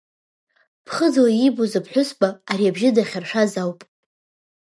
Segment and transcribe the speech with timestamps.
[0.85, 3.79] Ԥхыӡла иибоз аԥҳәызба ари абжьы дахьаршәаз ауп.